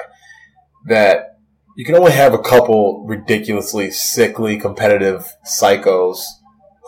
that 0.88 1.38
you 1.76 1.86
can 1.86 1.96
only 1.96 2.12
have 2.12 2.34
a 2.34 2.40
couple 2.40 3.06
ridiculously 3.06 3.92
sickly 3.92 4.58
competitive 4.58 5.36
psychos 5.46 6.24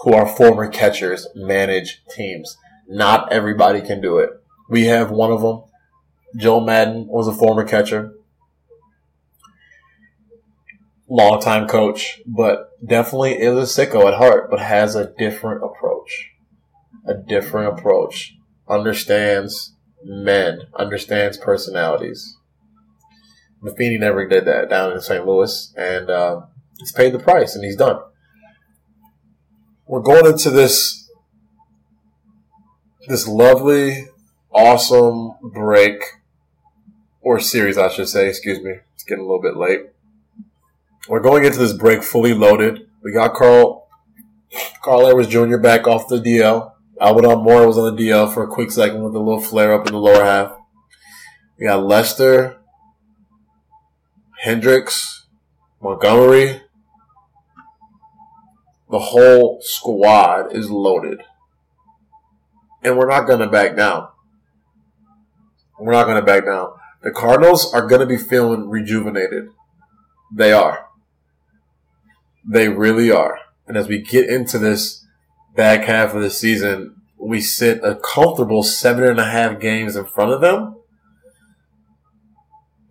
who 0.03 0.13
are 0.13 0.27
former 0.27 0.67
catchers 0.67 1.27
manage 1.35 2.03
teams. 2.09 2.57
Not 2.87 3.31
everybody 3.31 3.81
can 3.81 4.01
do 4.01 4.17
it. 4.17 4.29
We 4.69 4.85
have 4.85 5.11
one 5.11 5.31
of 5.31 5.41
them. 5.41 5.63
Joe 6.37 6.59
Maddon 6.59 7.07
was 7.07 7.27
a 7.27 7.33
former 7.33 7.65
catcher. 7.65 8.13
Longtime 11.13 11.67
coach, 11.67 12.19
but 12.25 12.71
definitely 12.83 13.33
is 13.33 13.77
a 13.77 13.85
sicko 13.85 14.07
at 14.07 14.15
heart, 14.15 14.49
but 14.49 14.59
has 14.59 14.95
a 14.95 15.13
different 15.17 15.63
approach. 15.63 16.31
A 17.07 17.13
different 17.13 17.77
approach. 17.77 18.35
Understands 18.67 19.75
men, 20.03 20.61
understands 20.75 21.37
personalities. 21.37 22.37
Matheny 23.61 23.97
never 23.97 24.27
did 24.27 24.45
that 24.45 24.69
down 24.69 24.91
in 24.91 25.01
St. 25.01 25.25
Louis, 25.25 25.71
and 25.77 26.09
uh, 26.09 26.41
he's 26.79 26.91
paid 26.91 27.13
the 27.13 27.19
price, 27.19 27.55
and 27.55 27.63
he's 27.63 27.77
done. 27.77 27.99
We're 29.85 30.01
going 30.01 30.25
into 30.25 30.49
this 30.49 31.07
this 33.07 33.27
lovely, 33.27 34.07
awesome 34.51 35.33
break 35.53 36.01
or 37.21 37.39
series, 37.39 37.77
I 37.77 37.89
should 37.89 38.07
say. 38.07 38.27
Excuse 38.27 38.61
me, 38.61 38.75
it's 38.95 39.03
getting 39.03 39.23
a 39.23 39.27
little 39.27 39.41
bit 39.41 39.57
late. 39.57 39.92
We're 41.07 41.19
going 41.19 41.43
into 41.43 41.59
this 41.59 41.73
break 41.73 42.01
fully 42.01 42.33
loaded. 42.33 42.87
We 43.03 43.11
got 43.11 43.33
Carl 43.33 43.89
Carl 44.81 45.07
Edwards 45.07 45.27
Jr. 45.27 45.57
back 45.57 45.87
off 45.87 46.07
the 46.07 46.19
DL. 46.19 46.71
Albert 47.01 47.23
Almora 47.23 47.67
was 47.67 47.77
on 47.77 47.95
the 47.95 48.01
DL 48.01 48.33
for 48.33 48.43
a 48.43 48.47
quick 48.47 48.71
second 48.71 49.03
with 49.03 49.15
a 49.15 49.19
little 49.19 49.41
flare 49.41 49.73
up 49.73 49.87
in 49.87 49.93
the 49.93 49.99
lower 49.99 50.23
half. 50.23 50.55
We 51.59 51.65
got 51.65 51.83
Lester, 51.83 52.57
Hendricks, 54.41 55.25
Montgomery. 55.81 56.61
The 58.89 58.99
whole 58.99 59.59
squad 59.61 60.55
is 60.55 60.69
loaded. 60.69 61.23
And 62.83 62.97
we're 62.97 63.09
not 63.09 63.27
going 63.27 63.39
to 63.39 63.47
back 63.47 63.75
down. 63.75 64.07
We're 65.79 65.93
not 65.93 66.05
going 66.05 66.19
to 66.19 66.25
back 66.25 66.45
down. 66.45 66.73
The 67.01 67.11
Cardinals 67.11 67.73
are 67.73 67.87
going 67.87 68.01
to 68.01 68.07
be 68.07 68.17
feeling 68.17 68.69
rejuvenated. 68.69 69.49
They 70.33 70.53
are. 70.53 70.85
They 72.45 72.69
really 72.69 73.11
are. 73.11 73.39
And 73.67 73.77
as 73.77 73.87
we 73.87 74.01
get 74.01 74.29
into 74.29 74.57
this 74.57 75.05
back 75.55 75.85
half 75.85 76.13
of 76.13 76.21
the 76.21 76.29
season, 76.29 77.01
we 77.17 77.39
sit 77.41 77.83
a 77.83 77.95
comfortable 77.95 78.63
seven 78.63 79.05
and 79.05 79.19
a 79.19 79.25
half 79.25 79.59
games 79.59 79.95
in 79.95 80.05
front 80.05 80.31
of 80.31 80.41
them. 80.41 80.75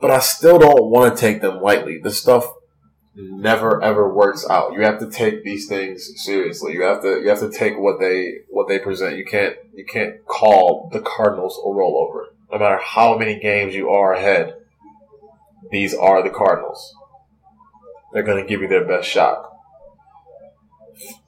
But 0.01 0.11
I 0.11 0.21
still 0.21 0.59
don't 0.59 0.91
want 0.91 1.15
to 1.15 1.21
take 1.21 1.43
them 1.43 1.61
lightly. 1.61 1.99
This 1.99 2.21
stuff 2.21 2.47
never 3.15 3.83
ever 3.83 4.13
works 4.13 4.47
out. 4.49 4.73
You 4.73 4.83
have 4.83 4.99
to 5.01 5.11
take 5.11 5.45
these 5.45 5.69
things 5.69 6.11
seriously. 6.17 6.73
You 6.73 6.83
have 6.83 7.03
to 7.03 7.21
you 7.21 7.29
have 7.29 7.41
to 7.41 7.51
take 7.51 7.79
what 7.79 8.01
they 8.01 8.39
what 8.49 8.69
they 8.69 8.79
present. 8.79 9.17
You 9.17 9.25
can't 9.25 9.57
you 9.75 9.85
can't 9.85 10.25
call 10.27 10.89
the 10.93 11.01
Cardinals 11.01 11.59
a 11.59 11.69
rollover. 11.69 12.27
No 12.51 12.59
matter 12.59 12.81
how 12.83 13.17
many 13.17 13.39
games 13.39 13.75
you 13.75 13.91
are 13.91 14.13
ahead, 14.13 14.57
these 15.71 15.95
are 15.95 16.23
the 16.23 16.31
Cardinals. 16.31 16.95
They're 18.13 18.23
going 18.23 18.43
to 18.43 18.49
give 18.49 18.61
you 18.61 18.69
their 18.69 18.85
best 18.85 19.09
shot. 19.09 19.49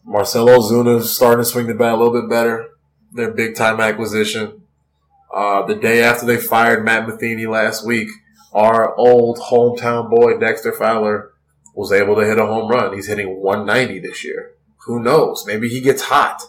Marcell 0.04 0.46
Ozuna 0.46 0.98
is 0.98 1.14
starting 1.14 1.42
to 1.42 1.44
swing 1.44 1.66
the 1.66 1.74
bat 1.74 1.94
a 1.94 1.96
little 1.96 2.20
bit 2.20 2.28
better. 2.28 2.68
Their 3.12 3.32
big 3.32 3.56
time 3.56 3.80
acquisition. 3.80 4.62
Uh, 5.34 5.66
the 5.66 5.74
day 5.74 6.02
after 6.02 6.26
they 6.26 6.36
fired 6.36 6.84
Matt 6.84 7.08
Matheny 7.08 7.46
last 7.46 7.86
week, 7.86 8.08
our 8.52 8.94
old 8.96 9.38
hometown 9.38 10.10
boy 10.10 10.38
Dexter 10.38 10.72
Fowler 10.72 11.32
was 11.74 11.90
able 11.90 12.14
to 12.16 12.24
hit 12.24 12.38
a 12.38 12.46
home 12.46 12.70
run. 12.70 12.94
He's 12.94 13.08
hitting 13.08 13.40
190 13.40 13.98
this 14.00 14.24
year. 14.24 14.52
Who 14.86 15.02
knows? 15.02 15.44
Maybe 15.46 15.68
he 15.68 15.80
gets 15.80 16.02
hot. 16.02 16.42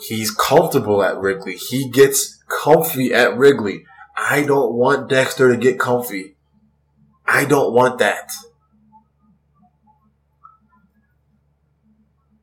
He's 0.00 0.30
comfortable 0.30 1.02
at 1.02 1.16
Wrigley. 1.16 1.56
He 1.56 1.88
gets 1.88 2.42
comfy 2.48 3.14
at 3.14 3.36
Wrigley. 3.36 3.84
I 4.16 4.42
don't 4.42 4.74
want 4.74 5.08
Dexter 5.08 5.50
to 5.52 5.56
get 5.56 5.78
comfy. 5.78 6.36
I 7.26 7.44
don't 7.44 7.72
want 7.72 7.98
that. 7.98 8.30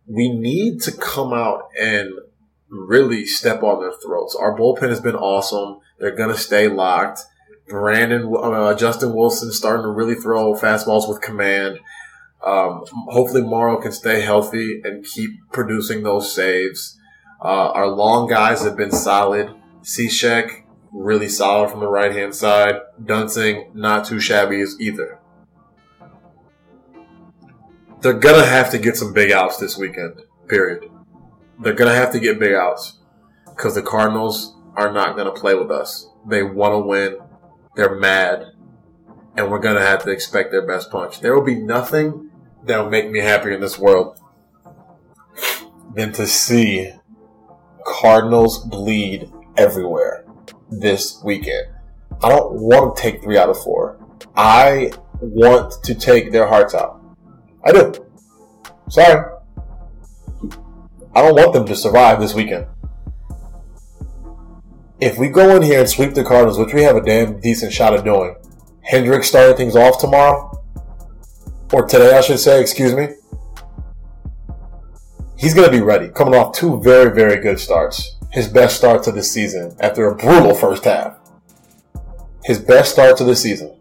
We 0.07 0.29
need 0.29 0.81
to 0.81 0.91
come 0.91 1.33
out 1.33 1.69
and 1.79 2.11
really 2.69 3.25
step 3.25 3.63
on 3.63 3.79
their 3.79 3.93
throats. 3.93 4.35
Our 4.35 4.57
bullpen 4.57 4.89
has 4.89 4.99
been 4.99 5.15
awesome. 5.15 5.79
They're 5.99 6.15
going 6.15 6.33
to 6.33 6.39
stay 6.39 6.67
locked. 6.67 7.21
Brandon, 7.67 8.33
uh, 8.35 8.73
Justin 8.75 9.15
Wilson 9.15 9.51
starting 9.51 9.83
to 9.83 9.89
really 9.89 10.15
throw 10.15 10.53
fastballs 10.53 11.07
with 11.07 11.21
command. 11.21 11.79
Um, 12.45 12.83
hopefully, 13.07 13.41
Morrow 13.41 13.81
can 13.81 13.93
stay 13.93 14.19
healthy 14.21 14.81
and 14.83 15.05
keep 15.05 15.31
producing 15.53 16.03
those 16.03 16.33
saves. 16.33 16.99
Uh, 17.41 17.71
our 17.71 17.87
long 17.87 18.27
guys 18.27 18.63
have 18.63 18.75
been 18.75 18.91
solid. 18.91 19.49
Cishek, 19.81 20.63
really 20.91 21.29
solid 21.29 21.69
from 21.69 21.79
the 21.79 21.87
right 21.87 22.11
hand 22.11 22.35
side. 22.35 22.75
Duensing, 23.01 23.73
not 23.73 24.05
too 24.05 24.19
shabby 24.19 24.63
either. 24.79 25.19
They're 28.03 28.11
gonna 28.11 28.45
have 28.45 28.69
to 28.71 28.77
get 28.77 28.97
some 28.97 29.13
big 29.13 29.31
outs 29.31 29.55
this 29.57 29.77
weekend. 29.77 30.23
Period. 30.49 30.91
They're 31.61 31.73
gonna 31.73 31.95
have 31.95 32.11
to 32.11 32.19
get 32.19 32.37
big 32.37 32.53
outs 32.53 32.99
because 33.45 33.75
the 33.75 33.81
Cardinals 33.81 34.57
are 34.75 34.91
not 34.91 35.15
gonna 35.15 35.31
play 35.31 35.55
with 35.55 35.71
us. 35.71 36.09
They 36.27 36.43
want 36.43 36.73
to 36.73 36.79
win. 36.79 37.17
They're 37.77 37.95
mad. 37.95 38.47
And 39.37 39.49
we're 39.49 39.61
to 39.61 39.79
have 39.79 40.03
to 40.03 40.11
expect 40.11 40.51
their 40.51 40.67
best 40.67 40.91
punch. 40.91 41.21
There 41.21 41.33
will 41.33 41.45
be 41.45 41.55
nothing 41.55 42.29
that 42.65 42.77
will 42.77 42.89
make 42.89 43.09
me 43.09 43.19
happier 43.19 43.53
in 43.53 43.61
this 43.61 43.79
world 43.79 44.19
than 45.95 46.11
to 46.13 46.27
see 46.27 46.91
Cardinals 47.85 48.65
bleed 48.65 49.31
everywhere 49.55 50.25
this 50.69 51.21
weekend. 51.23 51.67
I 52.21 52.27
don't 52.27 52.53
want 52.53 52.97
to 52.97 53.01
take 53.01 53.23
three 53.23 53.37
out 53.37 53.49
of 53.49 53.63
four. 53.63 53.97
I 54.35 54.91
want 55.21 55.83
to 55.83 55.95
take 55.95 56.33
their 56.33 56.47
hearts 56.47 56.75
out. 56.75 57.02
I 57.65 57.71
do. 57.71 57.93
Sorry. 58.89 59.31
I 61.15 61.21
don't 61.21 61.35
want 61.35 61.53
them 61.53 61.65
to 61.65 61.75
survive 61.75 62.19
this 62.19 62.33
weekend 62.33 62.67
if 65.03 65.17
we 65.17 65.27
go 65.27 65.55
in 65.55 65.61
here 65.61 65.81
and 65.81 65.89
sweep 65.89 66.13
the 66.13 66.23
Cardinals, 66.23 66.57
which 66.57 66.73
we 66.73 66.83
have 66.83 66.95
a 66.95 67.01
damn 67.01 67.39
decent 67.39 67.73
shot 67.73 67.93
of 67.93 68.05
doing, 68.05 68.35
Hendricks 68.81 69.27
starting 69.27 69.57
things 69.57 69.75
off 69.75 69.99
tomorrow, 69.99 70.63
or 71.73 71.85
today, 71.85 72.15
I 72.15 72.21
should 72.21 72.39
say, 72.39 72.61
excuse 72.61 72.93
me, 72.93 73.09
he's 75.37 75.53
going 75.53 75.69
to 75.69 75.71
be 75.71 75.81
ready. 75.81 76.07
Coming 76.07 76.35
off 76.35 76.55
two 76.55 76.79
very, 76.81 77.13
very 77.13 77.41
good 77.41 77.59
starts. 77.59 78.17
His 78.31 78.47
best 78.47 78.77
start 78.77 79.03
to 79.03 79.11
the 79.11 79.23
season 79.23 79.75
after 79.79 80.07
a 80.07 80.15
brutal 80.15 80.55
first 80.55 80.85
half. 80.85 81.19
His 82.45 82.59
best 82.59 82.91
start 82.93 83.17
to 83.17 83.23
the 83.23 83.35
season. 83.35 83.75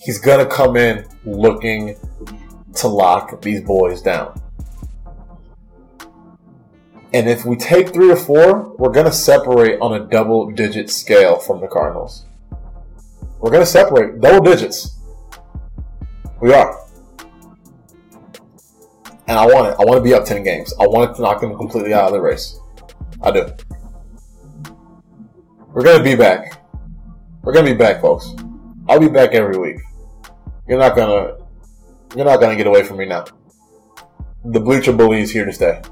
He's 0.00 0.18
going 0.18 0.46
to 0.46 0.54
come 0.54 0.76
in 0.76 1.06
looking 1.24 1.96
to 2.78 2.88
lock 2.88 3.40
these 3.42 3.60
boys 3.60 4.02
down. 4.02 4.40
And 7.12 7.28
if 7.28 7.44
we 7.44 7.56
take 7.56 7.92
three 7.94 8.10
or 8.10 8.16
four, 8.16 8.74
we're 8.76 8.92
going 8.92 9.06
to 9.06 9.12
separate 9.12 9.80
on 9.80 9.94
a 9.94 10.04
double 10.04 10.50
digit 10.50 10.90
scale 10.90 11.38
from 11.38 11.60
the 11.60 11.66
Cardinals. 11.66 12.26
We're 13.40 13.50
going 13.50 13.62
to 13.62 13.70
separate 13.70 14.20
double 14.20 14.44
digits. 14.44 14.96
We 16.40 16.52
are. 16.52 16.84
And 19.26 19.38
I 19.38 19.46
want 19.46 19.68
it. 19.68 19.76
I 19.78 19.84
want 19.84 19.96
to 19.96 20.02
be 20.02 20.14
up 20.14 20.24
10 20.24 20.42
games. 20.42 20.74
I 20.80 20.86
want 20.86 21.16
to 21.16 21.22
knock 21.22 21.40
them 21.40 21.56
completely 21.56 21.94
out 21.94 22.06
of 22.06 22.12
the 22.12 22.20
race. 22.20 22.58
I 23.22 23.30
do. 23.30 23.52
We're 25.68 25.84
going 25.84 25.98
to 25.98 26.04
be 26.04 26.14
back. 26.14 26.62
We're 27.42 27.52
going 27.52 27.66
to 27.66 27.72
be 27.72 27.78
back, 27.78 28.00
folks. 28.00 28.34
I'll 28.88 29.00
be 29.00 29.08
back 29.08 29.32
every 29.32 29.56
week. 29.56 29.80
You're 30.66 30.78
not 30.78 30.96
going 30.96 31.08
to 31.08 31.47
you're 32.16 32.24
not 32.24 32.40
going 32.40 32.50
to 32.50 32.56
get 32.56 32.66
away 32.66 32.82
from 32.82 32.98
me 32.98 33.06
now. 33.06 33.24
The 34.44 34.60
Bleacher 34.60 34.92
Bully 34.92 35.20
is 35.20 35.30
here 35.30 35.44
to 35.44 35.52
stay. 35.52 35.82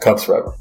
Cubs 0.00 0.24
forever. 0.24 0.54